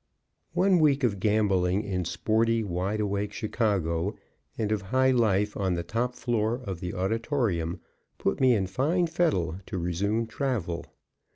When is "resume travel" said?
9.76-10.86